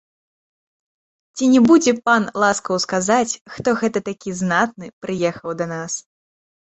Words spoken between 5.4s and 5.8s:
да